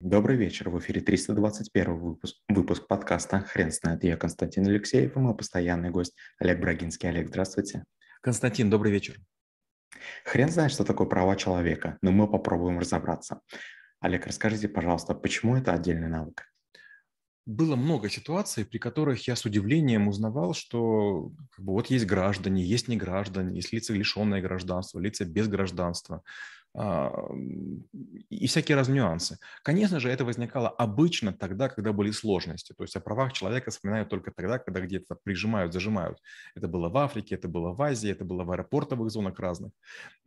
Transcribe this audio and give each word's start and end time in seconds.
Добрый 0.00 0.36
вечер. 0.36 0.70
В 0.70 0.78
эфире 0.78 1.00
321 1.00 1.98
выпуск, 1.98 2.36
выпуск 2.48 2.86
подкаста 2.86 3.40
«Хрен 3.40 3.72
знает». 3.72 4.04
Я 4.04 4.16
Константин 4.16 4.64
Алексеев 4.68 5.16
и 5.16 5.18
мой 5.18 5.36
постоянный 5.36 5.90
гость 5.90 6.14
Олег 6.38 6.60
Брагинский. 6.60 7.08
Олег, 7.08 7.26
здравствуйте. 7.26 7.82
Константин, 8.20 8.70
добрый 8.70 8.92
вечер. 8.92 9.18
Хрен 10.24 10.50
знает, 10.50 10.70
что 10.70 10.84
такое 10.84 11.08
права 11.08 11.34
человека, 11.34 11.98
но 12.00 12.12
мы 12.12 12.30
попробуем 12.30 12.78
разобраться. 12.78 13.40
Олег, 13.98 14.28
расскажите, 14.28 14.68
пожалуйста, 14.68 15.14
почему 15.14 15.56
это 15.56 15.72
отдельный 15.72 16.08
навык? 16.08 16.44
было 17.48 17.76
много 17.76 18.10
ситуаций, 18.10 18.66
при 18.66 18.76
которых 18.76 19.26
я 19.26 19.34
с 19.34 19.46
удивлением 19.46 20.06
узнавал, 20.06 20.52
что 20.52 21.32
как 21.50 21.64
бы, 21.64 21.72
вот 21.72 21.86
есть 21.86 22.04
граждане, 22.04 22.62
есть 22.62 22.88
неграждане, 22.88 23.56
есть 23.56 23.72
лица, 23.72 23.94
лишенные 23.94 24.42
гражданства, 24.42 25.00
лица 25.00 25.24
без 25.24 25.48
гражданства, 25.48 26.22
и 28.30 28.46
всякие 28.46 28.76
разные 28.76 28.96
нюансы. 28.96 29.38
Конечно 29.62 29.98
же, 29.98 30.10
это 30.10 30.24
возникало 30.24 30.68
обычно 30.68 31.32
тогда, 31.32 31.68
когда 31.68 31.92
были 31.92 32.12
сложности. 32.12 32.72
То 32.72 32.84
есть 32.84 32.94
о 32.94 33.00
правах 33.00 33.32
человека 33.32 33.70
вспоминают 33.70 34.08
только 34.08 34.30
тогда, 34.30 34.58
когда 34.58 34.80
где-то 34.80 35.16
прижимают, 35.24 35.72
зажимают. 35.72 36.18
Это 36.54 36.68
было 36.68 36.88
в 36.88 36.96
Африке, 36.96 37.34
это 37.34 37.48
было 37.48 37.72
в 37.72 37.82
Азии, 37.82 38.10
это 38.10 38.24
было 38.24 38.44
в 38.44 38.50
аэропортовых 38.52 39.10
зонах 39.10 39.40
разных. 39.40 39.72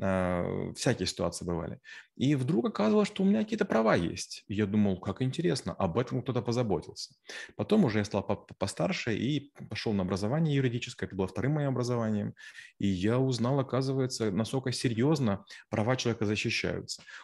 А, 0.01 0.73
всякие 0.75 1.07
ситуации 1.07 1.45
бывали. 1.45 1.79
И 2.17 2.35
вдруг 2.35 2.67
оказалось, 2.67 3.07
что 3.07 3.23
у 3.23 3.25
меня 3.25 3.39
какие-то 3.39 3.65
права 3.65 3.95
есть. 3.95 4.43
И 4.47 4.55
я 4.55 4.65
думал, 4.65 4.99
как 4.99 5.21
интересно, 5.21 5.73
об 5.73 5.97
этом 5.97 6.21
кто-то 6.21 6.41
позаботился. 6.41 7.15
Потом 7.55 7.85
уже 7.85 7.99
я 7.99 8.05
стал 8.05 8.23
постарше 8.59 9.15
и 9.15 9.51
пошел 9.69 9.93
на 9.93 10.03
образование 10.03 10.55
юридическое. 10.55 11.07
Это 11.07 11.15
было 11.15 11.27
вторым 11.27 11.53
моим 11.53 11.69
образованием. 11.69 12.35
И 12.77 12.87
я 12.87 13.19
узнал, 13.19 13.59
оказывается, 13.59 14.31
насколько 14.31 14.71
серьезно 14.71 15.45
права 15.69 15.95
человека 15.95 16.25
защищаются. 16.25 16.40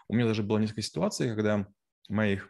У 0.07 0.15
меня 0.15 0.25
даже 0.25 0.43
было 0.43 0.57
несколько 0.59 0.81
ситуаций, 0.81 1.33
когда 1.33 1.67
моих 2.09 2.49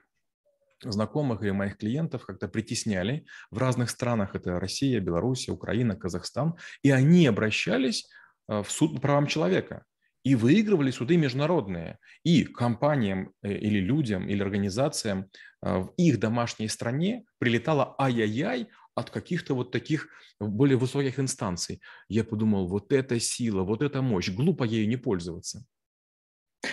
знакомых 0.84 1.42
или 1.42 1.52
моих 1.52 1.78
клиентов 1.78 2.26
как-то 2.26 2.48
притесняли 2.48 3.26
в 3.52 3.58
разных 3.58 3.90
странах, 3.90 4.36
это 4.36 4.60
Россия, 4.60 5.00
Беларусь, 5.00 5.50
Украина, 5.50 5.96
Казахстан, 5.96 6.56
и 6.84 6.92
они 6.92 7.26
обращались 7.28 8.08
э, 8.48 8.62
в 8.62 8.72
суд 8.72 8.96
по 8.96 9.02
правам 9.02 9.28
человека 9.28 9.86
и 10.24 10.36
выигрывали 10.36 10.92
суды 10.92 11.18
международные. 11.18 12.00
И 12.24 12.44
компаниям 12.44 13.32
э, 13.42 13.54
или 13.54 13.80
людям, 13.80 14.28
или 14.30 14.44
организациям 14.44 15.28
э, 15.64 15.78
в 15.80 15.94
их 15.98 16.20
домашней 16.20 16.68
стране 16.68 17.24
прилетало 17.40 17.96
ай-яй-яй 18.00 18.68
от 18.96 19.10
каких-то 19.10 19.54
вот 19.54 19.72
таких 19.72 20.08
более 20.40 20.78
высоких 20.78 21.20
инстанций. 21.20 21.82
Я 22.10 22.24
подумал, 22.24 22.68
вот 22.68 22.92
эта 22.92 23.20
сила, 23.20 23.64
вот 23.64 23.82
эта 23.82 24.02
мощь, 24.02 24.30
глупо 24.30 24.64
ею 24.64 24.88
не 24.88 24.98
пользоваться. 24.98 25.66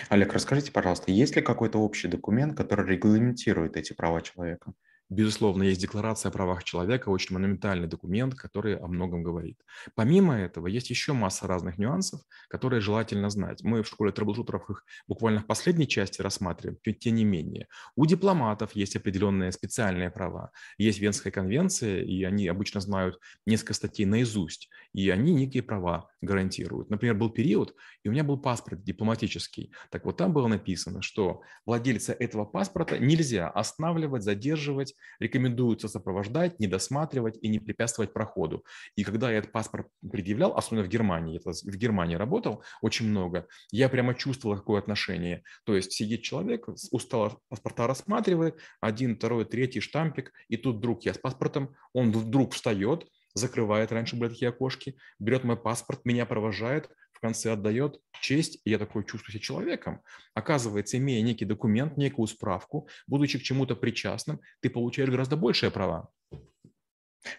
Олег, 0.09 0.33
расскажите, 0.33 0.71
пожалуйста, 0.71 1.11
есть 1.11 1.35
ли 1.35 1.41
какой-то 1.41 1.79
общий 1.79 2.07
документ, 2.07 2.55
который 2.55 2.87
регламентирует 2.87 3.75
эти 3.75 3.93
права 3.93 4.21
человека? 4.21 4.73
Безусловно, 5.09 5.61
есть 5.61 5.81
Декларация 5.81 6.29
о 6.29 6.33
правах 6.33 6.63
человека, 6.63 7.09
очень 7.09 7.35
монументальный 7.35 7.87
документ, 7.87 8.33
который 8.33 8.75
о 8.75 8.87
многом 8.87 9.21
говорит. 9.21 9.61
Помимо 9.93 10.35
этого, 10.35 10.65
есть 10.65 10.89
еще 10.89 11.13
масса 11.13 11.45
разных 11.45 11.77
нюансов, 11.77 12.21
которые 12.49 12.81
желательно 12.81 13.29
знать. 13.29 13.61
Мы 13.61 13.83
в 13.83 13.87
школе 13.87 14.11
трэблшутеров 14.11 14.67
их 14.71 14.83
буквально 15.07 15.41
в 15.41 15.45
последней 15.45 15.87
части 15.87 16.23
рассматриваем, 16.23 16.79
тем 16.81 17.15
не 17.15 17.23
менее. 17.23 17.67
У 17.95 18.07
дипломатов 18.07 18.71
есть 18.75 18.95
определенные 18.95 19.51
специальные 19.51 20.09
права. 20.09 20.51
Есть 20.79 20.99
Венская 20.99 21.31
конвенция, 21.31 22.01
и 22.01 22.23
они 22.23 22.47
обычно 22.47 22.81
знают 22.81 23.19
несколько 23.45 23.75
статей 23.75 24.07
наизусть, 24.07 24.69
и 24.95 25.09
они 25.09 25.33
некие 25.33 25.61
права 25.61 26.09
гарантируют. 26.21 26.89
Например, 26.89 27.15
был 27.15 27.29
период, 27.29 27.75
и 28.03 28.07
у 28.07 28.13
меня 28.13 28.23
был 28.23 28.37
паспорт 28.37 28.81
дипломатический. 28.83 29.73
Так 29.91 30.05
вот, 30.05 30.15
там 30.15 30.31
было 30.31 30.47
написано, 30.47 31.01
что 31.01 31.41
владельца 31.65 32.13
этого 32.13 32.45
паспорта 32.45 32.97
нельзя 32.97 33.49
останавливать, 33.49 34.23
задерживать, 34.23 34.95
рекомендуется 35.19 35.89
сопровождать, 35.89 36.61
не 36.61 36.67
досматривать 36.67 37.37
и 37.41 37.49
не 37.49 37.59
препятствовать 37.59 38.13
проходу. 38.13 38.63
И 38.95 39.03
когда 39.03 39.29
я 39.31 39.39
этот 39.39 39.51
паспорт 39.51 39.87
предъявлял, 40.09 40.55
особенно 40.55 40.85
в 40.85 40.89
Германии, 40.89 41.37
это 41.37 41.51
в 41.51 41.75
Германии 41.75 42.15
работал 42.15 42.63
очень 42.81 43.09
много, 43.09 43.47
я 43.71 43.89
прямо 43.89 44.15
чувствовал 44.15 44.55
какое 44.55 44.79
отношение. 44.79 45.43
То 45.65 45.75
есть 45.75 45.91
сидит 45.91 46.21
человек, 46.21 46.69
устало 46.91 47.37
паспорта 47.49 47.85
рассматривает, 47.85 48.57
один, 48.79 49.17
второй, 49.17 49.43
третий 49.43 49.81
штампик, 49.81 50.31
и 50.47 50.55
тут 50.55 50.77
вдруг 50.77 51.03
я 51.03 51.13
с 51.13 51.17
паспортом, 51.17 51.75
он 51.91 52.13
вдруг 52.13 52.53
встает, 52.53 53.05
закрывает, 53.35 53.91
раньше 53.91 54.15
были 54.15 54.29
такие 54.29 54.49
окошки, 54.49 54.97
берет 55.19 55.43
мой 55.43 55.57
паспорт, 55.57 56.05
меня 56.05 56.25
провожает, 56.25 56.89
в 57.11 57.19
конце 57.19 57.51
отдает 57.51 57.99
честь, 58.21 58.59
и 58.65 58.71
я 58.71 58.79
такой 58.79 59.03
чувствую 59.03 59.33
себя 59.33 59.41
человеком. 59.41 60.01
Оказывается, 60.33 60.97
имея 60.97 61.21
некий 61.21 61.45
документ, 61.45 61.97
некую 61.97 62.27
справку, 62.27 62.87
будучи 63.07 63.39
к 63.39 63.43
чему-то 63.43 63.75
причастным, 63.75 64.39
ты 64.61 64.69
получаешь 64.69 65.09
гораздо 65.09 65.37
большие 65.37 65.71
права. 65.71 66.09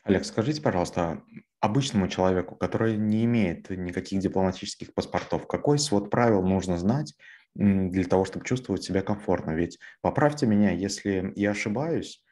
Олег, 0.03 0.25
скажите, 0.25 0.61
пожалуйста, 0.63 1.23
обычному 1.61 2.09
человеку, 2.09 2.57
который 2.57 2.97
не 2.97 3.25
имеет 3.25 3.71
никаких 3.71 4.21
дипломатических 4.21 4.93
паспортов, 4.95 5.47
какой 5.47 5.79
свод 5.79 6.11
правил 6.11 6.43
нужно 6.43 6.79
знать 6.79 7.15
для 7.55 8.05
того, 8.05 8.25
чтобы 8.25 8.45
чувствовать 8.45 8.83
себя 8.83 9.03
комфортно? 9.03 9.53
Ведь 9.53 9.79
поправьте 10.01 10.47
меня, 10.47 10.73
если 10.73 11.33
я 11.37 11.53
ошибаюсь, 11.53 12.23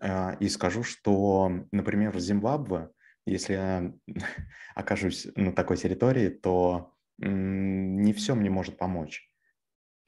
а, 0.00 0.36
и 0.40 0.48
скажу, 0.48 0.82
что, 0.82 1.50
например, 1.70 2.12
в 2.16 2.20
Зимбабве 2.20 2.88
если 3.26 3.52
я 3.54 3.92
окажусь 4.74 5.26
на 5.34 5.52
такой 5.52 5.76
территории, 5.76 6.30
то 6.30 6.94
не 7.18 8.12
все 8.12 8.34
мне 8.34 8.50
может 8.50 8.78
помочь. 8.78 9.30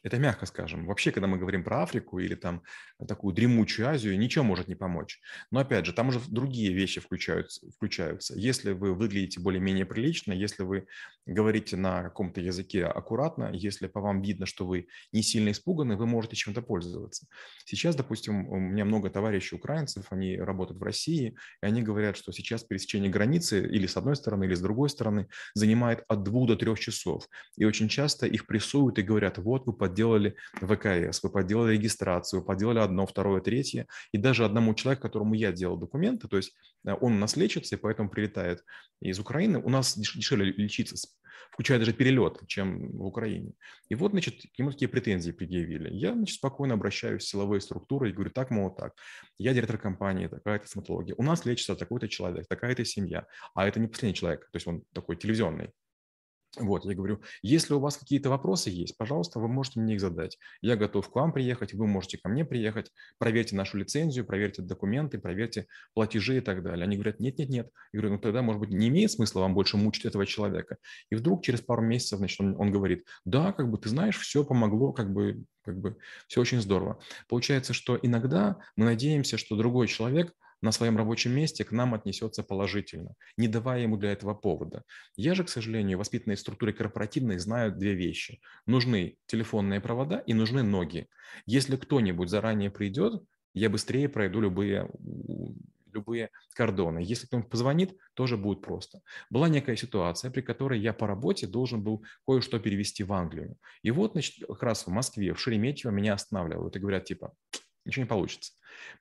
Это 0.04 0.18
мягко 0.18 0.46
скажем. 0.46 0.86
Вообще, 0.86 1.10
когда 1.10 1.26
мы 1.26 1.38
говорим 1.38 1.64
про 1.64 1.82
Африку 1.82 2.20
или 2.20 2.36
там 2.36 2.62
такую 3.06 3.34
дремучую 3.34 3.88
Азию, 3.88 4.18
ничего 4.18 4.44
может 4.44 4.68
не 4.68 4.76
помочь. 4.76 5.20
Но 5.50 5.60
опять 5.60 5.86
же, 5.86 5.92
там 5.92 6.08
уже 6.08 6.20
другие 6.28 6.72
вещи 6.72 7.00
включаются. 7.00 7.68
включаются. 7.72 8.38
Если 8.38 8.72
вы 8.72 8.94
выглядите 8.94 9.40
более-менее 9.40 9.86
прилично, 9.86 10.32
если 10.32 10.62
вы 10.62 10.86
говорите 11.26 11.76
на 11.76 12.02
каком-то 12.02 12.40
языке 12.40 12.84
аккуратно, 12.84 13.50
если 13.52 13.88
по 13.88 14.00
вам 14.00 14.22
видно, 14.22 14.46
что 14.46 14.66
вы 14.66 14.86
не 15.12 15.22
сильно 15.22 15.50
испуганы, 15.50 15.96
вы 15.96 16.06
можете 16.06 16.36
чем-то 16.36 16.62
пользоваться. 16.62 17.26
Сейчас, 17.64 17.96
допустим, 17.96 18.48
у 18.48 18.58
меня 18.58 18.84
много 18.84 19.10
товарищей 19.10 19.56
украинцев, 19.56 20.06
они 20.10 20.36
работают 20.36 20.80
в 20.80 20.82
России, 20.82 21.36
и 21.62 21.66
они 21.66 21.82
говорят, 21.82 22.16
что 22.16 22.32
сейчас 22.32 22.62
пересечение 22.62 23.10
границы 23.10 23.66
или 23.66 23.86
с 23.86 23.96
одной 23.96 24.14
стороны, 24.14 24.44
или 24.44 24.54
с 24.54 24.60
другой 24.60 24.90
стороны 24.90 25.28
занимает 25.54 26.04
от 26.08 26.22
двух 26.22 26.48
до 26.48 26.56
трех 26.56 26.78
часов. 26.78 27.28
И 27.56 27.64
очень 27.64 27.88
часто 27.88 28.26
их 28.26 28.46
прессуют 28.46 28.98
и 28.98 29.02
говорят, 29.02 29.38
вот 29.38 29.66
вы 29.66 29.72
подделали 29.88 30.36
ВКС, 30.54 31.22
вы 31.22 31.30
подделали 31.30 31.72
регистрацию, 31.74 32.40
вы 32.40 32.46
подделали 32.46 32.78
одно, 32.78 33.06
второе, 33.06 33.40
третье. 33.40 33.86
И 34.12 34.18
даже 34.18 34.44
одному 34.44 34.74
человеку, 34.74 35.02
которому 35.02 35.34
я 35.34 35.52
делал 35.52 35.76
документы, 35.76 36.28
то 36.28 36.36
есть 36.36 36.54
э, 36.86 36.92
он 36.92 37.14
у 37.14 37.18
нас 37.18 37.36
лечится, 37.36 37.76
и 37.76 37.78
поэтому 37.78 38.10
прилетает 38.10 38.64
из 39.00 39.18
Украины, 39.18 39.58
у 39.58 39.68
нас 39.70 39.96
дешевле 39.96 40.52
лечиться, 40.52 40.96
включая 41.52 41.78
даже 41.78 41.92
перелет, 41.92 42.40
чем 42.46 42.90
в 42.92 43.04
Украине. 43.04 43.52
И 43.88 43.94
вот, 43.94 44.12
значит, 44.12 44.42
ему 44.56 44.70
такие 44.70 44.88
претензии 44.88 45.32
предъявили. 45.32 45.92
Я, 45.92 46.12
значит, 46.12 46.36
спокойно 46.36 46.74
обращаюсь 46.74 47.22
в 47.22 47.28
силовые 47.28 47.60
структуры 47.60 48.10
и 48.10 48.12
говорю, 48.12 48.30
так, 48.30 48.50
мол, 48.50 48.70
так, 48.70 48.92
я 49.38 49.54
директор 49.54 49.78
компании, 49.78 50.28
такая-то 50.28 50.66
стоматология, 50.66 51.14
у 51.16 51.22
нас 51.22 51.44
лечится 51.44 51.74
такой-то 51.74 52.08
человек, 52.08 52.46
такая-то 52.48 52.84
семья, 52.84 53.26
а 53.54 53.66
это 53.66 53.80
не 53.80 53.88
последний 53.88 54.14
человек, 54.14 54.42
то 54.52 54.56
есть 54.56 54.66
он 54.66 54.82
такой 54.92 55.16
телевизионный. 55.16 55.70
Вот, 56.56 56.86
я 56.86 56.94
говорю, 56.94 57.20
если 57.42 57.74
у 57.74 57.78
вас 57.78 57.98
какие-то 57.98 58.30
вопросы 58.30 58.70
есть, 58.70 58.96
пожалуйста, 58.96 59.38
вы 59.38 59.48
можете 59.48 59.80
мне 59.80 59.94
их 59.94 60.00
задать. 60.00 60.38
Я 60.62 60.76
готов 60.76 61.10
к 61.10 61.14
вам 61.14 61.32
приехать, 61.32 61.74
вы 61.74 61.86
можете 61.86 62.16
ко 62.16 62.28
мне 62.30 62.44
приехать, 62.44 62.90
проверьте 63.18 63.54
нашу 63.54 63.76
лицензию, 63.76 64.24
проверьте 64.24 64.62
документы, 64.62 65.18
проверьте 65.18 65.66
платежи 65.94 66.38
и 66.38 66.40
так 66.40 66.62
далее. 66.62 66.84
Они 66.84 66.96
говорят, 66.96 67.20
нет-нет-нет. 67.20 67.68
Я 67.92 68.00
говорю, 68.00 68.14
ну 68.14 68.20
тогда, 68.20 68.40
может 68.40 68.60
быть, 68.60 68.70
не 68.70 68.88
имеет 68.88 69.12
смысла 69.12 69.40
вам 69.40 69.54
больше 69.54 69.76
мучить 69.76 70.06
этого 70.06 70.24
человека. 70.24 70.78
И 71.10 71.16
вдруг 71.16 71.44
через 71.44 71.60
пару 71.60 71.82
месяцев, 71.82 72.18
значит, 72.18 72.40
он, 72.40 72.56
он 72.58 72.72
говорит, 72.72 73.04
да, 73.26 73.52
как 73.52 73.70
бы 73.70 73.76
ты 73.76 73.90
знаешь, 73.90 74.18
все 74.18 74.42
помогло, 74.42 74.92
как 74.92 75.12
бы, 75.12 75.44
как 75.62 75.78
бы 75.78 75.98
все 76.28 76.40
очень 76.40 76.62
здорово. 76.62 76.98
Получается, 77.28 77.74
что 77.74 77.98
иногда 78.00 78.56
мы 78.74 78.86
надеемся, 78.86 79.36
что 79.36 79.54
другой 79.54 79.86
человек– 79.86 80.32
на 80.60 80.72
своем 80.72 80.96
рабочем 80.96 81.32
месте 81.32 81.64
к 81.64 81.72
нам 81.72 81.94
отнесется 81.94 82.42
положительно, 82.42 83.14
не 83.36 83.48
давая 83.48 83.82
ему 83.82 83.96
для 83.96 84.12
этого 84.12 84.34
повода. 84.34 84.82
Я 85.16 85.34
же, 85.34 85.44
к 85.44 85.48
сожалению, 85.48 85.98
в 85.98 86.00
воспитанной 86.00 86.36
структуре 86.36 86.72
корпоративной 86.72 87.38
знаю 87.38 87.72
две 87.72 87.94
вещи. 87.94 88.40
Нужны 88.66 89.16
телефонные 89.26 89.80
провода 89.80 90.18
и 90.18 90.34
нужны 90.34 90.62
ноги. 90.62 91.08
Если 91.46 91.76
кто-нибудь 91.76 92.28
заранее 92.28 92.70
придет, 92.70 93.22
я 93.54 93.70
быстрее 93.70 94.08
пройду 94.08 94.40
любые 94.40 94.88
любые 95.92 96.30
кордоны. 96.54 96.98
Если 96.98 97.26
кто-нибудь 97.26 97.50
позвонит, 97.50 97.96
тоже 98.14 98.36
будет 98.36 98.62
просто. 98.62 99.00
Была 99.30 99.48
некая 99.48 99.76
ситуация, 99.76 100.30
при 100.30 100.40
которой 100.40 100.80
я 100.80 100.92
по 100.92 101.06
работе 101.06 101.46
должен 101.46 101.82
был 101.82 102.04
кое-что 102.26 102.58
перевести 102.58 103.04
в 103.04 103.12
Англию. 103.12 103.56
И 103.82 103.90
вот, 103.90 104.12
значит, 104.12 104.46
как 104.46 104.62
раз 104.62 104.86
в 104.86 104.90
Москве, 104.90 105.32
в 105.32 105.40
Шереметьево 105.40 105.90
меня 105.90 106.14
останавливают 106.14 106.76
и 106.76 106.78
говорят, 106.78 107.04
типа, 107.04 107.32
ничего 107.84 108.04
не 108.04 108.08
получится. 108.08 108.52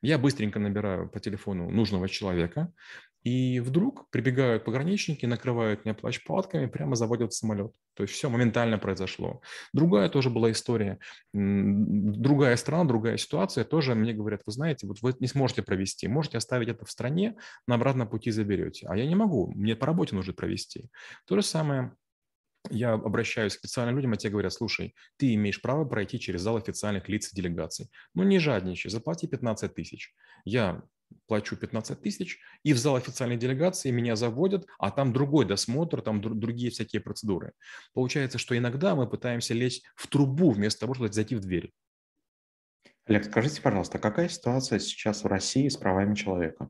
Я 0.01 0.17
быстренько 0.17 0.59
набираю 0.59 1.09
по 1.09 1.19
телефону 1.19 1.69
нужного 1.69 2.07
человека, 2.09 2.71
И 3.27 3.59
вдруг 3.59 4.09
прибегают 4.09 4.63
пограничники, 4.63 5.25
накрывают 5.25 5.83
меня 5.83 5.93
плащ-палатками, 5.93 6.67
прямо 6.67 6.95
заводят 6.95 7.33
в 7.33 7.35
самолет. 7.35 7.73
То 7.93 8.03
есть 8.03 8.13
все 8.13 8.29
моментально 8.29 8.77
произошло. 8.77 9.41
Другая 9.73 10.07
тоже 10.07 10.29
была 10.29 10.49
история. 10.51 10.99
Другая 11.33 12.55
страна, 12.55 12.85
другая 12.85 13.17
ситуация. 13.17 13.65
Тоже 13.65 13.95
мне 13.95 14.13
говорят, 14.13 14.43
вы 14.45 14.53
знаете, 14.53 14.87
вот 14.87 15.01
вы 15.01 15.13
не 15.19 15.27
сможете 15.27 15.61
провести. 15.61 16.07
Можете 16.07 16.37
оставить 16.37 16.69
это 16.69 16.85
в 16.85 16.91
стране, 16.91 17.35
на 17.67 17.75
обратном 17.75 18.07
пути 18.07 18.31
заберете. 18.31 18.87
А 18.87 18.95
я 18.95 19.05
не 19.05 19.15
могу, 19.15 19.51
мне 19.53 19.75
по 19.75 19.85
работе 19.87 20.15
нужно 20.15 20.31
провести. 20.31 20.89
То 21.25 21.35
же 21.35 21.41
самое 21.41 21.97
я 22.69 22.93
обращаюсь 22.93 23.55
к 23.55 23.59
специальным 23.59 23.95
людям, 23.95 24.13
а 24.13 24.17
те 24.17 24.29
говорят, 24.29 24.53
слушай, 24.53 24.95
ты 25.17 25.33
имеешь 25.33 25.61
право 25.61 25.85
пройти 25.85 26.19
через 26.19 26.41
зал 26.41 26.57
официальных 26.57 27.09
лиц 27.09 27.31
и 27.31 27.35
делегаций. 27.35 27.89
Ну, 28.13 28.23
не 28.23 28.39
жадничай, 28.39 28.91
заплати 28.91 29.27
15 29.27 29.73
тысяч. 29.73 30.13
Я 30.45 30.83
плачу 31.27 31.55
15 31.55 32.01
тысяч, 32.01 32.39
и 32.63 32.73
в 32.73 32.77
зал 32.77 32.95
официальной 32.95 33.37
делегации 33.37 33.91
меня 33.91 34.15
заводят, 34.15 34.65
а 34.77 34.91
там 34.91 35.13
другой 35.13 35.45
досмотр, 35.45 36.01
там 36.01 36.21
другие 36.21 36.71
всякие 36.71 37.01
процедуры. 37.01 37.53
Получается, 37.93 38.37
что 38.37 38.57
иногда 38.57 38.95
мы 38.95 39.07
пытаемся 39.07 39.53
лезть 39.53 39.83
в 39.95 40.07
трубу 40.07 40.51
вместо 40.51 40.81
того, 40.81 40.93
чтобы 40.93 41.11
зайти 41.11 41.35
в 41.35 41.39
дверь. 41.39 41.73
Олег, 43.05 43.25
скажите, 43.25 43.61
пожалуйста, 43.61 43.99
какая 43.99 44.27
ситуация 44.27 44.79
сейчас 44.79 45.23
в 45.23 45.27
России 45.27 45.69
с 45.69 45.77
правами 45.77 46.13
человека? 46.13 46.69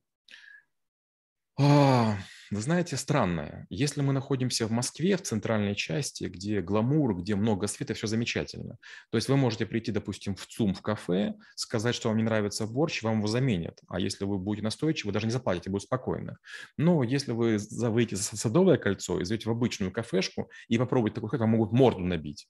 А, 1.60 2.18
вы 2.52 2.62
знаете, 2.62 2.98
странное. 2.98 3.66
Если 3.70 4.02
мы 4.02 4.14
находимся 4.14 4.68
в 4.68 4.72
Москве, 4.72 5.18
в 5.18 5.22
центральной 5.22 5.76
части, 5.76 6.26
где 6.26 6.62
гламур, 6.62 7.16
где 7.16 7.36
много 7.36 7.68
света, 7.68 7.94
все 7.94 8.08
замечательно. 8.08 8.78
То 9.12 9.18
есть 9.18 9.28
вы 9.28 9.38
можете 9.38 9.66
прийти, 9.66 9.92
допустим, 9.92 10.36
в 10.36 10.46
ЦУМ, 10.46 10.74
в 10.74 10.82
кафе, 10.82 11.34
сказать, 11.56 11.96
что 11.96 12.10
вам 12.10 12.18
не 12.18 12.24
нравится 12.24 12.66
борщ, 12.66 13.04
вам 13.04 13.18
его 13.18 13.28
заменят. 13.28 13.80
А 13.88 14.00
если 14.00 14.26
вы 14.26 14.38
будете 14.38 14.64
настойчивы, 14.64 15.10
вы 15.10 15.14
даже 15.14 15.26
не 15.26 15.32
заплатите, 15.32 15.70
будет 15.70 15.84
спокойно. 15.84 16.38
Но 16.78 17.04
если 17.04 17.32
вы 17.32 17.58
выйдете 17.72 18.16
за 18.16 18.38
Садовое 18.38 18.78
кольцо 18.78 19.20
и 19.20 19.26
зайдете 19.26 19.50
в 19.50 19.52
обычную 19.52 19.92
кафешку 19.92 20.50
и 20.68 20.78
попробуете 20.78 21.16
такой 21.16 21.30
хлеб, 21.30 21.42
вам 21.42 21.52
могут 21.52 21.72
морду 21.72 22.02
набить. 22.02 22.48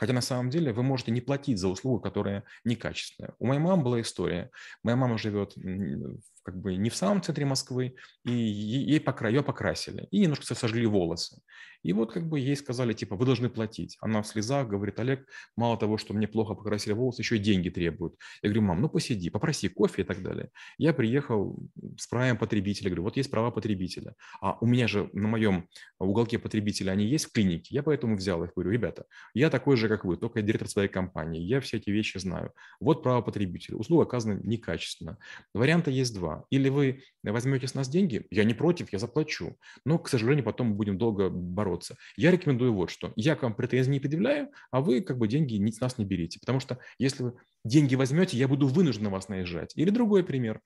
Хотя 0.00 0.14
на 0.14 0.22
самом 0.22 0.48
деле 0.48 0.72
вы 0.72 0.82
можете 0.82 1.10
не 1.12 1.20
платить 1.20 1.58
за 1.58 1.68
услугу, 1.68 2.00
которая 2.00 2.44
некачественная. 2.64 3.34
У 3.38 3.46
моей 3.46 3.60
мамы 3.60 3.82
была 3.82 4.00
история. 4.00 4.50
Моя 4.82 4.96
мама 4.96 5.18
живет 5.18 5.52
как 6.42 6.60
бы 6.60 6.76
не 6.76 6.90
в 6.90 6.96
самом 6.96 7.22
центре 7.22 7.44
Москвы, 7.44 7.94
и 8.24 8.32
ей 8.32 9.00
покра... 9.00 9.28
ее 9.28 9.42
покрасили, 9.42 10.08
и 10.10 10.20
немножко 10.20 10.54
сожгли 10.54 10.86
волосы. 10.86 11.40
И 11.82 11.92
вот 11.92 12.12
как 12.12 12.28
бы 12.28 12.38
ей 12.38 12.56
сказали, 12.56 12.92
типа, 12.92 13.16
вы 13.16 13.24
должны 13.24 13.48
платить. 13.48 13.96
Она 14.00 14.20
в 14.22 14.26
слезах 14.26 14.68
говорит, 14.68 15.00
Олег, 15.00 15.26
мало 15.56 15.78
того, 15.78 15.96
что 15.96 16.12
мне 16.12 16.28
плохо 16.28 16.54
покрасили 16.54 16.92
волосы, 16.92 17.22
еще 17.22 17.36
и 17.36 17.38
деньги 17.38 17.70
требуют. 17.70 18.16
Я 18.42 18.50
говорю, 18.50 18.62
мам, 18.62 18.80
ну 18.82 18.88
посиди, 18.88 19.30
попроси 19.30 19.68
кофе 19.68 20.02
и 20.02 20.04
так 20.04 20.22
далее. 20.22 20.50
Я 20.76 20.92
приехал 20.92 21.58
с 21.96 22.06
правом 22.06 22.36
потребителя, 22.36 22.90
говорю, 22.90 23.04
вот 23.04 23.16
есть 23.16 23.30
права 23.30 23.50
потребителя. 23.50 24.14
А 24.40 24.58
у 24.60 24.66
меня 24.66 24.88
же 24.88 25.08
на 25.12 25.28
моем 25.28 25.68
уголке 25.98 26.38
потребителя 26.38 26.92
они 26.92 27.06
есть 27.06 27.26
в 27.26 27.32
клинике, 27.32 27.74
я 27.74 27.82
поэтому 27.82 28.16
взял 28.16 28.44
их, 28.44 28.52
говорю, 28.54 28.70
ребята, 28.70 29.06
я 29.34 29.48
такой 29.50 29.76
же, 29.76 29.88
как 29.88 30.04
вы, 30.04 30.16
только 30.16 30.40
я 30.40 30.44
директор 30.44 30.68
своей 30.68 30.88
компании, 30.88 31.40
я 31.40 31.60
все 31.60 31.78
эти 31.78 31.90
вещи 31.90 32.18
знаю. 32.18 32.52
Вот 32.80 33.02
право 33.02 33.22
потребителя. 33.22 33.76
Услуга 33.76 34.02
оказана 34.02 34.38
некачественно. 34.42 35.18
Варианта 35.54 35.90
есть 35.90 36.14
два. 36.14 36.29
Или 36.50 36.68
вы 36.68 37.02
возьмете 37.22 37.66
с 37.66 37.74
нас 37.74 37.88
деньги, 37.88 38.26
я 38.30 38.44
не 38.44 38.54
против, 38.54 38.92
я 38.92 38.98
заплачу. 38.98 39.56
Но, 39.84 39.98
к 39.98 40.08
сожалению, 40.08 40.44
потом 40.44 40.68
мы 40.68 40.74
будем 40.74 40.98
долго 40.98 41.30
бороться. 41.30 41.96
Я 42.16 42.30
рекомендую 42.30 42.74
вот 42.74 42.90
что. 42.90 43.12
Я 43.16 43.36
к 43.36 43.42
вам 43.42 43.54
претензий 43.54 43.90
не 43.90 44.00
предъявляю, 44.00 44.50
а 44.70 44.80
вы 44.80 45.00
как 45.00 45.18
бы 45.18 45.28
деньги 45.28 45.70
с 45.70 45.80
нас 45.80 45.98
не 45.98 46.04
берите. 46.04 46.40
Потому 46.40 46.60
что 46.60 46.78
если 46.98 47.22
вы 47.22 47.34
деньги 47.64 47.94
возьмете, 47.94 48.36
я 48.36 48.48
буду 48.48 48.66
вынужден 48.66 49.04
на 49.04 49.10
вас 49.10 49.28
наезжать. 49.28 49.72
Или 49.76 49.90
другой 49.90 50.24
пример. 50.24 50.60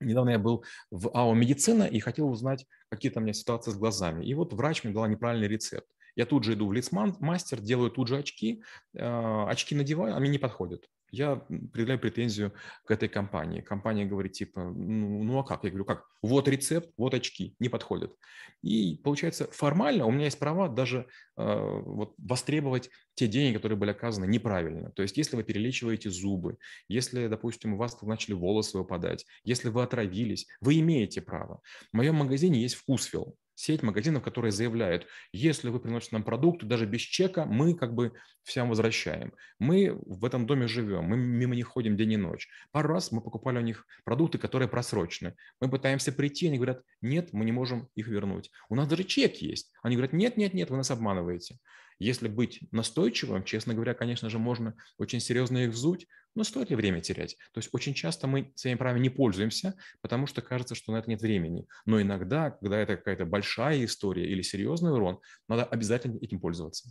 Недавно 0.00 0.30
я 0.30 0.38
был 0.38 0.64
в 0.90 1.10
АО 1.12 1.34
«Медицина» 1.34 1.82
и 1.82 2.00
хотел 2.00 2.30
узнать, 2.30 2.64
какие 2.88 3.12
там 3.12 3.22
у 3.22 3.24
меня 3.24 3.34
ситуации 3.34 3.70
с 3.70 3.76
глазами. 3.76 4.24
И 4.24 4.32
вот 4.34 4.52
врач 4.54 4.82
мне 4.82 4.94
дал 4.94 5.06
неправильный 5.06 5.48
рецепт. 5.48 5.88
Я 6.16 6.26
тут 6.26 6.44
же 6.44 6.54
иду 6.54 6.68
в 6.68 6.72
лицмастер, 6.72 7.60
делаю 7.60 7.90
тут 7.90 8.08
же 8.08 8.16
очки, 8.16 8.62
э, 8.94 9.44
очки 9.46 9.74
надеваю, 9.74 10.18
мне 10.20 10.30
не 10.30 10.38
подходят 10.38 10.86
я 11.10 11.36
предъявляю 11.36 12.00
претензию 12.00 12.52
к 12.84 12.90
этой 12.90 13.08
компании. 13.08 13.60
Компания 13.60 14.04
говорит 14.04 14.32
типа, 14.32 14.64
ну, 14.64 15.22
ну 15.22 15.38
а 15.38 15.44
как? 15.44 15.64
Я 15.64 15.70
говорю, 15.70 15.84
как? 15.84 16.04
Вот 16.22 16.48
рецепт, 16.48 16.90
вот 16.96 17.14
очки, 17.14 17.56
не 17.58 17.68
подходят. 17.68 18.14
И 18.62 19.00
получается, 19.02 19.48
формально 19.52 20.06
у 20.06 20.10
меня 20.10 20.26
есть 20.26 20.38
права 20.38 20.68
даже 20.68 21.06
э, 21.36 21.80
вот, 21.84 22.14
востребовать 22.18 22.90
те 23.14 23.26
деньги, 23.26 23.56
которые 23.56 23.78
были 23.78 23.90
оказаны 23.90 24.26
неправильно. 24.26 24.90
То 24.92 25.02
есть 25.02 25.16
если 25.16 25.36
вы 25.36 25.44
перелечиваете 25.44 26.10
зубы, 26.10 26.58
если, 26.88 27.26
допустим, 27.26 27.74
у 27.74 27.76
вас 27.76 28.00
начали 28.02 28.34
волосы 28.34 28.78
выпадать, 28.78 29.26
если 29.44 29.68
вы 29.68 29.82
отравились, 29.82 30.46
вы 30.60 30.80
имеете 30.80 31.20
право. 31.20 31.60
В 31.92 31.96
моем 31.96 32.16
магазине 32.16 32.60
есть 32.60 32.74
вкусвилл 32.74 33.36
сеть 33.60 33.82
магазинов, 33.82 34.22
которые 34.22 34.52
заявляют, 34.52 35.06
если 35.32 35.68
вы 35.68 35.80
приносите 35.80 36.16
нам 36.16 36.24
продукты, 36.24 36.64
даже 36.64 36.86
без 36.86 37.02
чека, 37.02 37.44
мы 37.44 37.74
как 37.74 37.94
бы 37.94 38.12
всем 38.42 38.70
возвращаем. 38.70 39.34
Мы 39.58 39.98
в 40.06 40.24
этом 40.24 40.46
доме 40.46 40.66
живем, 40.66 41.04
мы 41.04 41.18
мимо 41.18 41.54
них 41.54 41.66
ходим 41.66 41.96
день 41.96 42.12
и 42.12 42.16
ночь. 42.16 42.48
Пару 42.72 42.88
раз 42.88 43.12
мы 43.12 43.20
покупали 43.20 43.58
у 43.58 43.62
них 43.62 43.86
продукты, 44.04 44.38
которые 44.38 44.68
просрочены. 44.68 45.34
Мы 45.60 45.68
пытаемся 45.68 46.10
прийти, 46.10 46.48
они 46.48 46.56
говорят, 46.56 46.82
нет, 47.02 47.32
мы 47.32 47.44
не 47.44 47.52
можем 47.52 47.88
их 47.94 48.08
вернуть. 48.08 48.50
У 48.70 48.74
нас 48.74 48.88
даже 48.88 49.04
чек 49.04 49.36
есть. 49.36 49.70
Они 49.82 49.96
говорят, 49.96 50.14
нет, 50.14 50.38
нет, 50.38 50.54
нет, 50.54 50.70
вы 50.70 50.78
нас 50.78 50.90
обманываете. 50.90 51.58
Если 52.00 52.28
быть 52.28 52.60
настойчивым, 52.72 53.44
честно 53.44 53.74
говоря, 53.74 53.92
конечно 53.92 54.30
же, 54.30 54.38
можно 54.38 54.74
очень 54.96 55.20
серьезно 55.20 55.58
их 55.58 55.70
взуть, 55.70 56.08
но 56.34 56.44
стоит 56.44 56.70
ли 56.70 56.76
время 56.76 57.02
терять? 57.02 57.36
То 57.52 57.58
есть 57.58 57.68
очень 57.72 57.92
часто 57.92 58.26
мы 58.26 58.52
своими 58.56 58.78
правами 58.78 59.00
не 59.00 59.10
пользуемся, 59.10 59.74
потому 60.00 60.26
что 60.26 60.40
кажется, 60.40 60.74
что 60.74 60.92
на 60.92 60.96
это 60.96 61.10
нет 61.10 61.20
времени. 61.20 61.66
Но 61.84 62.00
иногда, 62.00 62.52
когда 62.52 62.78
это 62.78 62.96
какая-то 62.96 63.26
большая 63.26 63.84
история 63.84 64.26
или 64.26 64.40
серьезный 64.40 64.92
урон, 64.92 65.20
надо 65.46 65.64
обязательно 65.64 66.16
этим 66.22 66.40
пользоваться. 66.40 66.90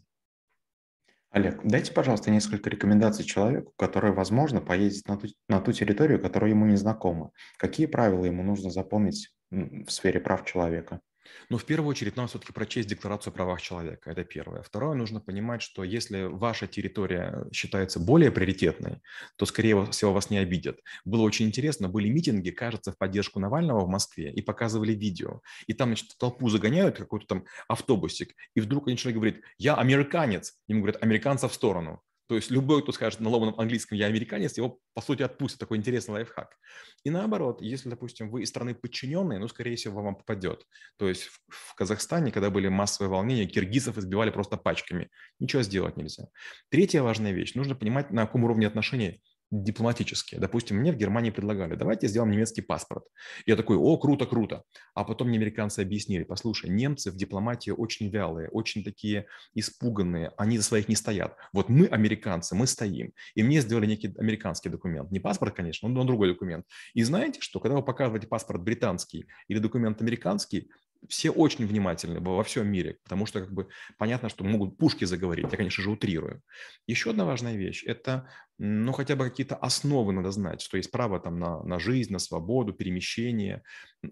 Олег, 1.32 1.60
дайте, 1.64 1.92
пожалуйста, 1.92 2.30
несколько 2.30 2.70
рекомендаций 2.70 3.26
человеку, 3.26 3.74
который, 3.78 4.12
возможно, 4.12 4.62
поедет 4.62 5.08
на 5.08 5.18
ту, 5.18 5.28
на 5.48 5.60
ту 5.60 5.72
территорию, 5.72 6.22
которая 6.22 6.52
ему 6.52 6.68
не 6.68 6.76
знакома. 6.76 7.32
Какие 7.58 7.88
правила 7.88 8.26
ему 8.26 8.44
нужно 8.44 8.70
запомнить 8.70 9.32
в 9.50 9.90
сфере 9.90 10.20
прав 10.20 10.46
человека? 10.46 11.02
Но 11.50 11.58
в 11.58 11.66
первую 11.66 11.90
очередь 11.90 12.16
нам 12.16 12.28
все-таки 12.28 12.54
прочесть 12.54 12.90
Декларацию 12.90 13.32
о 13.32 13.34
правах 13.34 13.62
человека. 13.62 14.12
Это 14.12 14.24
первое. 14.24 14.62
Второе, 14.62 14.96
нужно 14.96 15.20
понимать, 15.20 15.62
что 15.62 15.84
если 15.84 16.24
ваша 16.24 16.68
территория 16.68 17.46
считается 17.52 18.00
более 18.00 18.32
приоритетной, 18.32 19.02
то, 19.36 19.46
скорее 19.46 19.86
всего, 19.92 20.14
вас 20.14 20.30
не 20.30 20.38
обидят. 20.38 20.80
Было 21.06 21.22
очень 21.22 21.48
интересно, 21.48 21.90
были 21.90 22.10
митинги, 22.10 22.52
кажется, 22.52 22.92
в 22.92 22.98
поддержку 22.98 23.40
Навального 23.40 23.86
в 23.86 23.90
Москве, 23.90 24.32
и 24.32 24.42
показывали 24.42 24.94
видео. 24.94 25.42
И 25.68 25.74
там, 25.74 25.90
значит, 25.90 26.18
толпу 26.18 26.50
загоняют, 26.50 26.98
какой-то 26.98 27.26
там 27.28 27.46
автобусик, 27.68 28.36
и 28.56 28.62
вдруг 28.62 28.88
один 28.88 28.98
человек 28.98 29.18
говорит, 29.18 29.44
я 29.58 29.76
американец. 29.76 30.58
Ему 30.68 30.82
говорят, 30.82 31.02
американца 31.04 31.48
в 31.48 31.54
сторону. 31.54 32.02
То 32.30 32.36
есть 32.36 32.52
любой, 32.52 32.84
кто 32.84 32.92
скажет 32.92 33.22
на 33.22 33.30
ломаном 33.30 33.60
английском 33.60 33.98
«я 33.98 34.06
американец», 34.06 34.56
его, 34.56 34.80
по 34.94 35.02
сути, 35.02 35.24
отпустят. 35.24 35.60
Такой 35.60 35.78
интересный 35.78 36.14
лайфхак. 36.14 36.56
И 37.04 37.10
наоборот, 37.10 37.60
если, 37.60 37.90
допустим, 37.90 38.30
вы 38.30 38.44
из 38.44 38.50
страны 38.50 38.76
подчиненные, 38.76 39.40
ну, 39.40 39.48
скорее 39.48 39.76
всего, 39.76 40.04
вам 40.04 40.16
попадет. 40.16 40.64
То 40.98 41.10
есть 41.10 41.24
в, 41.24 41.40
в 41.50 41.74
Казахстане, 41.74 42.32
когда 42.32 42.52
были 42.52 42.68
массовые 42.68 43.10
волнения, 43.10 43.48
киргизов 43.48 43.98
избивали 43.98 44.30
просто 44.30 44.58
пачками. 44.58 45.10
Ничего 45.40 45.64
сделать 45.64 45.98
нельзя. 45.98 46.28
Третья 46.70 47.02
важная 47.02 47.32
вещь. 47.32 47.56
Нужно 47.56 47.74
понимать, 47.74 48.12
на 48.12 48.28
каком 48.28 48.44
уровне 48.44 48.68
отношений 48.68 49.24
дипломатические. 49.52 50.40
Допустим, 50.40 50.78
мне 50.78 50.92
в 50.92 50.96
Германии 50.96 51.32
предлагали, 51.32 51.76
давайте 51.76 52.08
сделаем 52.08 52.32
немецкий 52.32 52.62
паспорт. 52.62 53.04
Я 53.46 53.56
такой, 53.56 53.78
о, 53.78 53.98
круто, 53.98 54.26
круто. 54.26 54.64
А 54.94 55.04
потом 55.04 55.30
мне 55.30 55.38
американцы 55.38 55.80
объяснили, 55.80 56.24
послушай, 56.24 56.70
немцы 56.70 57.12
в 57.12 57.16
дипломатии 57.16 57.72
очень 57.72 58.10
вялые, 58.10 58.50
очень 58.50 58.84
такие 58.84 59.26
испуганные, 59.56 60.32
они 60.38 60.58
за 60.58 60.64
своих 60.64 60.88
не 60.88 60.96
стоят. 60.96 61.36
Вот 61.52 61.70
мы, 61.70 61.88
американцы, 61.88 62.56
мы 62.56 62.68
стоим. 62.68 63.14
И 63.34 63.44
мне 63.44 63.62
сделали 63.62 63.88
некий 63.88 64.14
американский 64.18 64.70
документ. 64.70 65.12
Не 65.12 65.20
паспорт, 65.20 65.56
конечно, 65.56 65.90
но 65.90 66.04
другой 66.04 66.30
документ. 66.30 66.66
И 66.94 67.04
знаете, 67.04 67.42
что 67.42 67.60
когда 67.60 67.76
вы 67.76 67.84
показываете 67.84 68.28
паспорт 68.28 68.62
британский 68.62 69.26
или 69.48 69.60
документ 69.60 70.02
американский, 70.02 70.70
все 71.08 71.30
очень 71.32 71.66
внимательны 71.66 72.20
во 72.20 72.44
всем 72.44 72.68
мире, 72.68 72.98
потому 73.04 73.26
что 73.26 73.40
как 73.40 73.54
бы 73.54 73.70
понятно, 73.98 74.30
что 74.30 74.44
могут 74.44 74.78
пушки 74.78 75.06
заговорить. 75.06 75.48
Я, 75.52 75.58
конечно 75.58 75.84
же, 75.84 75.92
утрирую. 75.92 76.42
Еще 76.88 77.12
одна 77.12 77.26
важная 77.26 77.56
вещь– 77.56 77.84
это, 77.86 78.30
ну, 78.58 78.92
хотя 78.92 79.16
бы 79.16 79.30
какие-то 79.30 79.56
основы 79.56 80.12
надо 80.14 80.32
знать, 80.32 80.62
что 80.62 80.78
есть 80.78 80.92
право 80.92 81.20
там 81.20 81.40
на, 81.40 81.64
на 81.64 81.80
жизнь, 81.80 82.12
на 82.12 82.20
свободу, 82.20 82.74
перемещение. 82.74 83.64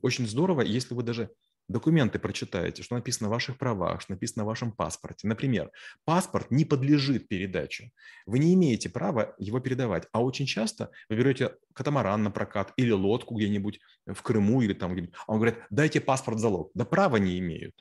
Очень 0.02 0.28
здорово, 0.28 0.62
если 0.62 0.94
вы 0.94 1.04
даже 1.04 1.30
документы 1.68 2.20
прочитаете, 2.20 2.84
что 2.84 2.96
написано 2.96 3.30
в 3.30 3.32
ваших 3.32 3.58
правах, 3.58 4.02
что 4.02 4.14
написано 4.14 4.44
в 4.44 4.48
вашем 4.48 4.72
паспорте. 4.72 5.28
Например, 5.28 5.72
паспорт 6.06 6.52
не 6.52 6.66
подлежит 6.66 7.28
передаче. 7.28 7.92
Вы 8.26 8.40
не 8.40 8.54
имеете 8.54 8.90
права 8.90 9.36
его 9.38 9.60
передавать. 9.60 10.08
А 10.12 10.24
очень 10.24 10.46
часто 10.46 10.92
вы 11.10 11.18
берете 11.18 11.56
катамаран 11.74 12.24
на 12.24 12.32
прокат 12.32 12.74
или 12.78 12.92
лодку 12.92 13.36
где-нибудь 13.36 13.80
в 14.06 14.22
Крыму 14.22 14.62
или 14.62 14.74
там 14.74 14.94
где-нибудь, 14.94 15.16
а 15.28 15.34
он 15.34 15.40
говорит, 15.40 15.60
дайте 15.70 16.02
паспорт 16.02 16.40
залог. 16.40 16.72
Да 16.74 16.86
права 16.86 17.18
не 17.18 17.38
имеют. 17.40 17.76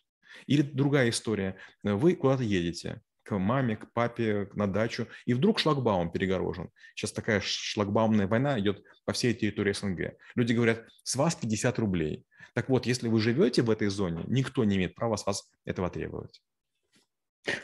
Или 0.47 0.63
другая 0.63 1.11
история. 1.11 1.57
Вы 1.83 2.15
куда-то 2.15 2.43
едете, 2.43 3.01
к 3.27 3.37
маме, 3.39 3.77
к 3.77 3.93
папе, 3.93 4.49
на 4.55 4.67
дачу, 4.67 5.09
и 5.25 5.35
вдруг 5.35 5.59
шлагбаум 5.59 6.11
перегорожен. 6.11 6.71
Сейчас 6.95 7.13
такая 7.13 7.41
шлагбаумная 7.43 8.29
война 8.29 8.59
идет 8.61 8.85
по 9.05 9.13
всей 9.13 9.35
территории 9.35 9.73
СНГ. 9.73 10.17
Люди 10.37 10.53
говорят, 10.53 10.85
с 11.03 11.17
вас 11.17 11.35
50 11.35 11.79
рублей. 11.79 12.25
Так 12.55 12.69
вот, 12.69 12.87
если 12.87 13.09
вы 13.09 13.21
живете 13.21 13.63
в 13.63 13.71
этой 13.71 13.89
зоне, 13.89 14.23
никто 14.29 14.65
не 14.65 14.77
имеет 14.77 14.95
права 14.95 15.17
с 15.17 15.27
вас 15.27 15.51
этого 15.65 15.91
требовать. 15.91 16.41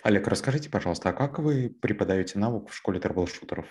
Олег, 0.02 0.26
расскажите, 0.26 0.68
пожалуйста, 0.68 1.10
а 1.10 1.12
как 1.12 1.38
вы 1.38 1.70
преподаете 1.80 2.38
навык 2.38 2.68
в 2.68 2.74
школе 2.74 3.00
трэбл-шутеров? 3.00 3.66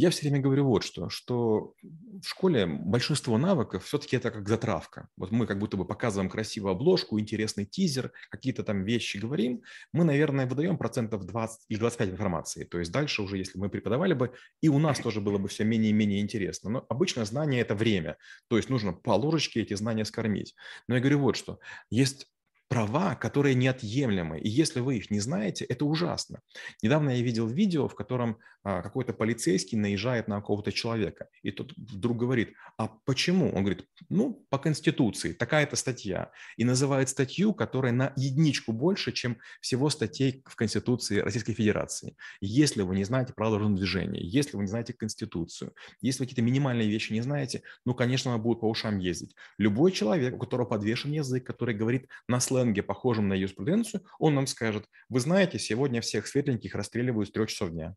Я 0.00 0.08
все 0.08 0.22
время 0.22 0.40
говорю 0.40 0.64
вот 0.64 0.82
что, 0.82 1.10
что 1.10 1.74
в 1.82 2.26
школе 2.26 2.64
большинство 2.64 3.36
навыков 3.36 3.84
все-таки 3.84 4.16
это 4.16 4.30
как 4.30 4.48
затравка. 4.48 5.10
Вот 5.18 5.30
мы 5.30 5.46
как 5.46 5.58
будто 5.58 5.76
бы 5.76 5.84
показываем 5.84 6.30
красивую 6.30 6.72
обложку, 6.72 7.20
интересный 7.20 7.66
тизер, 7.66 8.10
какие-то 8.30 8.64
там 8.64 8.82
вещи 8.82 9.18
говорим. 9.18 9.60
Мы, 9.92 10.04
наверное, 10.04 10.46
выдаем 10.46 10.78
процентов 10.78 11.26
20 11.26 11.66
или 11.68 11.78
25 11.78 12.08
информации. 12.12 12.64
То 12.64 12.78
есть 12.78 12.90
дальше 12.90 13.20
уже, 13.20 13.36
если 13.36 13.58
мы 13.58 13.68
преподавали 13.68 14.14
бы, 14.14 14.32
и 14.62 14.70
у 14.70 14.78
нас 14.78 14.98
тоже 15.00 15.20
было 15.20 15.36
бы 15.36 15.48
все 15.48 15.64
менее 15.64 15.90
и 15.90 15.92
менее 15.92 16.22
интересно. 16.22 16.70
Но 16.70 16.86
обычно 16.88 17.26
знание– 17.26 17.60
это 17.60 17.74
время. 17.74 18.16
То 18.48 18.56
есть 18.56 18.70
нужно 18.70 18.94
по 18.94 19.10
ложечке 19.10 19.60
эти 19.60 19.74
знания 19.74 20.06
скормить. 20.06 20.54
Но 20.88 20.94
я 20.94 21.02
говорю 21.02 21.18
вот 21.18 21.36
что. 21.36 21.58
Есть 21.90 22.26
права, 22.70 23.16
которые 23.16 23.56
неотъемлемы. 23.56 24.38
И 24.38 24.48
если 24.48 24.78
вы 24.78 24.98
их 24.98 25.10
не 25.10 25.18
знаете, 25.18 25.64
это 25.64 25.84
ужасно. 25.84 26.40
Недавно 26.82 27.10
я 27.10 27.20
видел 27.20 27.48
видео, 27.48 27.88
в 27.88 27.96
котором 27.96 28.38
а, 28.62 28.80
какой-то 28.80 29.12
полицейский 29.12 29.76
наезжает 29.76 30.28
на 30.28 30.36
какого-то 30.36 30.70
человека. 30.70 31.26
И 31.42 31.50
тот 31.50 31.72
вдруг 31.76 32.18
говорит, 32.18 32.52
а 32.76 32.86
почему? 33.06 33.50
Он 33.50 33.64
говорит, 33.64 33.86
ну, 34.08 34.46
по 34.50 34.58
Конституции, 34.58 35.32
такая-то 35.32 35.74
статья. 35.74 36.30
И 36.56 36.64
называет 36.64 37.08
статью, 37.08 37.54
которая 37.54 37.92
на 37.92 38.12
единичку 38.16 38.72
больше, 38.72 39.10
чем 39.10 39.38
всего 39.60 39.90
статей 39.90 40.44
в 40.46 40.54
Конституции 40.54 41.18
Российской 41.18 41.54
Федерации. 41.54 42.16
Если 42.40 42.82
вы 42.82 42.94
не 42.94 43.04
знаете 43.04 43.32
правила 43.32 43.56
дорожного 43.56 43.78
движения, 43.78 44.20
если 44.22 44.56
вы 44.56 44.62
не 44.62 44.68
знаете 44.68 44.92
Конституцию, 44.92 45.74
если 46.02 46.20
вы 46.20 46.26
какие-то 46.26 46.42
минимальные 46.42 46.88
вещи 46.88 47.12
не 47.12 47.22
знаете, 47.22 47.62
ну, 47.84 47.94
конечно, 47.94 48.30
вам 48.30 48.42
будут 48.42 48.60
по 48.60 48.70
ушам 48.70 48.98
ездить. 48.98 49.34
Любой 49.58 49.90
человек, 49.90 50.36
у 50.36 50.38
которого 50.38 50.66
подвешен 50.66 51.10
язык, 51.10 51.44
который 51.44 51.74
говорит 51.74 52.06
на 52.28 52.38
сленге, 52.38 52.59
сленге, 52.60 52.82
похожем 52.82 53.28
на 53.28 53.34
юриспруденцию, 53.34 54.04
он 54.18 54.34
нам 54.34 54.46
скажет, 54.46 54.86
вы 55.08 55.20
знаете, 55.20 55.58
сегодня 55.58 56.00
всех 56.00 56.26
светленьких 56.26 56.74
расстреливают 56.74 57.28
с 57.28 57.32
трех 57.32 57.48
часов 57.48 57.70
дня. 57.70 57.94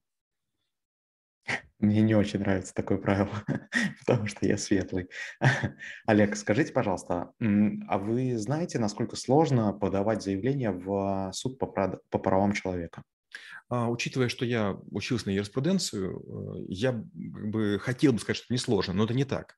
Мне 1.80 2.02
не 2.02 2.16
очень 2.16 2.40
нравится 2.40 2.74
такое 2.74 2.98
правило, 2.98 3.44
потому 4.00 4.28
что 4.28 4.46
я 4.46 4.58
светлый. 4.58 5.10
Олег, 6.08 6.38
скажите, 6.38 6.72
пожалуйста, 6.72 7.34
а 7.42 7.98
вы 7.98 8.38
знаете, 8.38 8.80
насколько 8.80 9.18
сложно 9.18 9.74
подавать 9.74 10.24
заявление 10.24 10.72
в 10.72 11.32
суд 11.34 11.60
по 11.60 11.68
правам 12.20 12.54
человека? 12.54 13.04
А, 13.70 13.90
учитывая, 13.90 14.30
что 14.30 14.46
я 14.46 14.78
учился 14.92 15.28
на 15.28 15.32
юриспруденцию, 15.32 16.62
э, 16.62 16.66
я 16.70 16.92
бы 16.92 17.80
хотел 17.82 18.14
бы 18.14 18.20
сказать, 18.20 18.38
что 18.38 18.46
это 18.46 18.54
несложно, 18.54 18.94
но 18.94 19.06
это 19.06 19.14
не 19.14 19.26
так. 19.26 19.56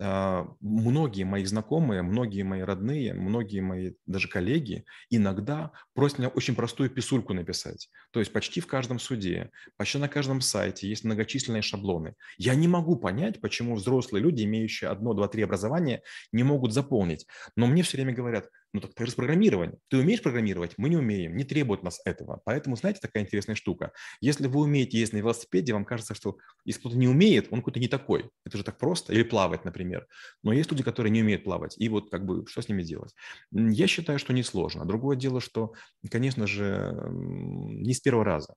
А, 0.00 0.46
многие 0.60 1.24
мои 1.24 1.44
знакомые, 1.44 2.02
многие 2.02 2.42
мои 2.42 2.60
родные, 2.62 3.14
многие 3.14 3.60
мои 3.60 3.92
даже 4.06 4.28
коллеги 4.28 4.84
иногда 5.10 5.72
просят 5.92 6.18
меня 6.18 6.28
очень 6.28 6.54
простую 6.54 6.88
писульку 6.90 7.34
написать. 7.34 7.90
То 8.12 8.20
есть 8.20 8.32
почти 8.32 8.60
в 8.60 8.66
каждом 8.66 8.98
суде, 8.98 9.50
почти 9.76 9.98
на 9.98 10.08
каждом 10.08 10.40
сайте 10.40 10.88
есть 10.88 11.04
многочисленные 11.04 11.62
шаблоны. 11.62 12.14
Я 12.36 12.54
не 12.54 12.68
могу 12.68 12.96
понять, 12.96 13.40
почему 13.40 13.74
взрослые 13.74 14.22
люди, 14.22 14.44
имеющие 14.44 14.88
одно, 14.88 15.14
два, 15.14 15.28
три 15.28 15.42
образования, 15.42 16.02
не 16.32 16.44
могут 16.44 16.72
заполнить. 16.72 17.26
Но 17.56 17.66
мне 17.66 17.82
все 17.82 17.96
время 17.96 18.14
говорят, 18.14 18.48
ну 18.72 18.80
так 18.80 18.94
ты 18.94 19.06
же 19.06 19.12
программирование. 19.12 19.78
Ты 19.88 19.98
умеешь 19.98 20.22
программировать? 20.22 20.74
Мы 20.76 20.90
не 20.90 20.96
умеем, 20.96 21.36
не 21.36 21.44
требует 21.44 21.82
нас 21.82 22.00
этого. 22.04 22.40
Поэтому, 22.44 22.76
знаете, 22.76 23.00
такая 23.00 23.22
интересная 23.22 23.47
штука. 23.56 23.92
Если 24.20 24.46
вы 24.46 24.60
умеете 24.60 24.98
ездить 24.98 25.14
на 25.14 25.18
велосипеде, 25.18 25.72
вам 25.72 25.84
кажется, 25.84 26.14
что 26.14 26.38
если 26.64 26.80
кто-то 26.80 26.96
не 26.96 27.08
умеет, 27.08 27.48
он 27.50 27.60
какой-то 27.60 27.80
не 27.80 27.88
такой. 27.88 28.30
Это 28.44 28.58
же 28.58 28.64
так 28.64 28.78
просто. 28.78 29.12
Или 29.12 29.22
плавать, 29.22 29.64
например. 29.64 30.06
Но 30.42 30.52
есть 30.52 30.70
люди, 30.70 30.82
которые 30.82 31.10
не 31.10 31.22
умеют 31.22 31.44
плавать. 31.44 31.74
И 31.78 31.88
вот 31.88 32.10
как 32.10 32.24
бы 32.24 32.46
что 32.46 32.62
с 32.62 32.68
ними 32.68 32.82
делать? 32.82 33.14
Я 33.52 33.86
считаю, 33.86 34.18
что 34.18 34.32
несложно. 34.32 34.84
Другое 34.84 35.16
дело, 35.16 35.40
что, 35.40 35.72
конечно 36.10 36.46
же, 36.46 36.94
не 37.10 37.94
с 37.94 38.00
первого 38.00 38.24
раза. 38.24 38.54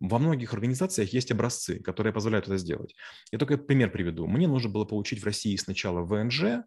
Во 0.00 0.18
многих 0.18 0.54
организациях 0.54 1.12
есть 1.12 1.30
образцы, 1.30 1.78
которые 1.80 2.12
позволяют 2.12 2.46
это 2.46 2.56
сделать. 2.56 2.94
Я 3.32 3.38
только 3.38 3.58
пример 3.58 3.90
приведу. 3.90 4.26
Мне 4.26 4.48
нужно 4.48 4.70
было 4.70 4.84
получить 4.84 5.20
в 5.20 5.24
России 5.24 5.56
сначала 5.56 6.00
ВНЖ, 6.00 6.64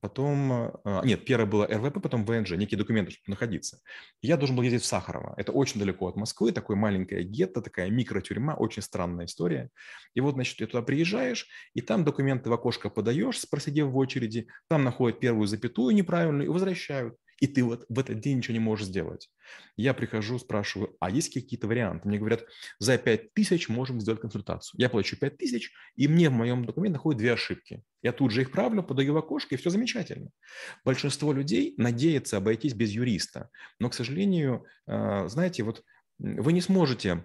потом, 0.00 0.52
а, 0.52 1.02
нет, 1.04 1.24
первое 1.24 1.46
было 1.46 1.66
РВП, 1.66 2.02
потом 2.02 2.24
ВНЖ, 2.24 2.52
некие 2.52 2.78
документы, 2.78 3.12
чтобы 3.12 3.30
находиться. 3.30 3.78
Я 4.20 4.36
должен 4.36 4.56
был 4.56 4.62
ездить 4.62 4.82
в 4.82 4.86
Сахарово. 4.86 5.34
Это 5.36 5.52
очень 5.52 5.80
далеко 5.80 6.08
от 6.08 6.16
Москвы, 6.16 6.52
такое 6.52 6.76
маленькое 6.76 7.24
гетто, 7.24 7.60
такая 7.60 7.90
микротюрьма, 7.90 8.54
очень 8.54 8.82
странная 8.82 9.26
история. 9.26 9.70
И 10.14 10.20
вот, 10.20 10.34
значит, 10.34 10.58
ты 10.58 10.66
туда 10.66 10.82
приезжаешь, 10.82 11.46
и 11.74 11.80
там 11.80 12.04
документы 12.04 12.50
в 12.50 12.52
окошко 12.52 12.90
подаешь, 12.90 13.48
просидев 13.50 13.88
в 13.88 13.96
очереди, 13.96 14.48
там 14.68 14.84
находят 14.84 15.20
первую 15.20 15.46
запятую 15.46 15.94
неправильную 15.94 16.46
и 16.46 16.50
возвращают 16.50 17.16
и 17.42 17.48
ты 17.48 17.64
вот 17.64 17.84
в 17.88 17.98
этот 17.98 18.20
день 18.20 18.36
ничего 18.36 18.52
не 18.52 18.60
можешь 18.60 18.86
сделать. 18.86 19.28
Я 19.76 19.94
прихожу, 19.94 20.38
спрашиваю, 20.38 20.96
а 21.00 21.10
есть 21.10 21.34
какие-то 21.34 21.66
варианты? 21.66 22.06
Мне 22.06 22.20
говорят, 22.20 22.44
за 22.78 22.96
5 22.96 23.34
тысяч 23.34 23.68
можем 23.68 24.00
сделать 24.00 24.20
консультацию. 24.20 24.80
Я 24.80 24.88
плачу 24.88 25.16
5 25.16 25.38
тысяч, 25.38 25.72
и 25.96 26.06
мне 26.06 26.30
в 26.30 26.34
моем 26.34 26.64
документе 26.64 26.92
находят 26.92 27.18
две 27.18 27.32
ошибки. 27.32 27.82
Я 28.00 28.12
тут 28.12 28.30
же 28.30 28.42
их 28.42 28.52
правлю, 28.52 28.84
подаю 28.84 29.14
в 29.14 29.16
окошко, 29.16 29.56
и 29.56 29.58
все 29.58 29.70
замечательно. 29.70 30.30
Большинство 30.84 31.32
людей 31.32 31.74
надеется 31.78 32.36
обойтись 32.36 32.74
без 32.74 32.90
юриста. 32.90 33.50
Но, 33.80 33.90
к 33.90 33.94
сожалению, 33.94 34.64
э, 34.86 35.26
знаете, 35.26 35.64
вот 35.64 35.82
вы 36.20 36.52
не 36.52 36.60
сможете 36.60 37.24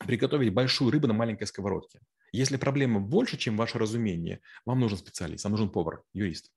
приготовить 0.00 0.52
большую 0.52 0.90
рыбу 0.90 1.06
на 1.06 1.14
маленькой 1.14 1.46
сковородке. 1.46 2.00
Если 2.32 2.56
проблема 2.56 2.98
больше, 2.98 3.36
чем 3.36 3.56
ваше 3.56 3.78
разумение, 3.78 4.40
вам 4.66 4.80
нужен 4.80 4.98
специалист, 4.98 5.44
вам 5.44 5.52
нужен 5.52 5.70
повар, 5.70 6.02
юрист. 6.14 6.50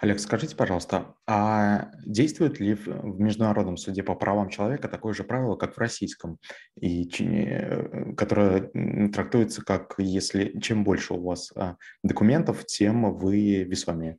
Олег, 0.00 0.20
скажите, 0.20 0.56
пожалуйста, 0.56 1.14
а 1.26 1.90
действует 2.04 2.60
ли 2.60 2.74
в 2.74 3.20
Международном 3.20 3.76
суде 3.76 4.02
по 4.02 4.14
правам 4.14 4.48
человека 4.48 4.88
такое 4.88 5.14
же 5.14 5.24
правило, 5.24 5.56
как 5.56 5.74
в 5.74 5.78
российском, 5.78 6.38
и 6.80 7.08
э, 7.20 8.14
которое 8.14 8.70
трактуется 9.12 9.62
как 9.62 9.94
если 9.98 10.58
чем 10.60 10.84
больше 10.84 11.14
у 11.14 11.22
вас 11.22 11.52
а, 11.56 11.76
документов, 12.02 12.64
тем 12.66 13.14
вы 13.14 13.64
весомее? 13.64 14.18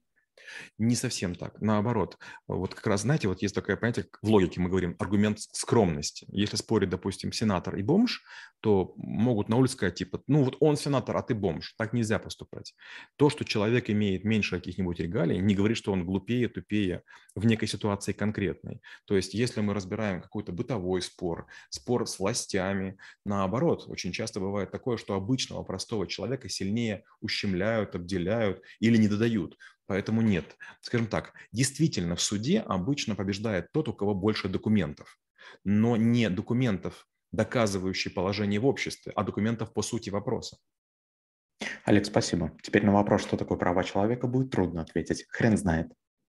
Не 0.77 0.95
совсем 0.95 1.35
так. 1.35 1.61
Наоборот. 1.61 2.17
Вот 2.47 2.73
как 2.73 2.87
раз, 2.87 3.01
знаете, 3.01 3.27
вот 3.27 3.41
есть 3.41 3.55
такое 3.55 3.77
понятие, 3.77 4.07
в 4.21 4.29
логике 4.29 4.61
мы 4.61 4.69
говорим, 4.69 4.95
аргумент 4.99 5.39
скромности. 5.39 6.25
Если 6.29 6.55
спорит, 6.55 6.89
допустим, 6.89 7.31
сенатор 7.31 7.75
и 7.75 7.83
бомж, 7.83 8.23
то 8.63 8.93
могут 8.95 9.49
на 9.49 9.57
улице 9.57 9.73
сказать, 9.73 9.95
типа, 9.95 10.23
ну 10.27 10.43
вот 10.43 10.55
он 10.61 10.77
сенатор, 10.77 11.17
а 11.17 11.21
ты 11.21 11.35
бомж. 11.35 11.73
Так 11.77 11.91
нельзя 11.91 12.17
поступать. 12.17 12.73
То, 13.17 13.29
что 13.29 13.43
человек 13.43 13.89
имеет 13.89 14.23
меньше 14.23 14.57
каких-нибудь 14.57 15.01
регалий, 15.01 15.39
не 15.39 15.53
говорит, 15.53 15.75
что 15.75 15.91
он 15.91 16.05
глупее, 16.05 16.47
тупее 16.47 17.03
в 17.35 17.45
некой 17.45 17.67
ситуации 17.67 18.13
конкретной. 18.13 18.81
То 19.05 19.17
есть 19.17 19.33
если 19.33 19.59
мы 19.59 19.73
разбираем 19.73 20.21
какой-то 20.21 20.53
бытовой 20.53 21.01
спор, 21.01 21.47
спор 21.69 22.07
с 22.07 22.19
властями, 22.19 22.97
наоборот, 23.25 23.83
очень 23.87 24.13
часто 24.13 24.39
бывает 24.39 24.71
такое, 24.71 24.95
что 24.95 25.15
обычного 25.15 25.63
простого 25.63 26.07
человека 26.07 26.47
сильнее 26.47 27.03
ущемляют, 27.19 27.95
обделяют 27.95 28.61
или 28.79 28.95
не 28.95 29.09
додают. 29.09 29.57
Поэтому 29.85 30.21
нет. 30.21 30.55
Скажем 30.81 31.07
так, 31.07 31.33
действительно 31.51 32.15
в 32.15 32.21
суде 32.21 32.59
обычно 32.61 33.15
побеждает 33.15 33.71
тот, 33.71 33.89
у 33.89 33.93
кого 33.93 34.13
больше 34.13 34.47
документов, 34.47 35.19
но 35.63 35.97
не 35.97 36.29
документов, 36.29 37.07
доказывающих 37.31 38.13
положение 38.13 38.59
в 38.59 38.65
обществе, 38.65 39.11
а 39.15 39.23
документов 39.23 39.73
по 39.73 39.81
сути 39.81 40.09
вопроса. 40.09 40.57
Олег, 41.85 42.05
спасибо. 42.05 42.51
Теперь 42.61 42.85
на 42.85 42.93
вопрос, 42.93 43.21
что 43.23 43.37
такое 43.37 43.57
права 43.57 43.83
человека, 43.83 44.27
будет 44.27 44.51
трудно 44.51 44.81
ответить. 44.81 45.25
Хрен 45.29 45.57
знает. 45.57 45.91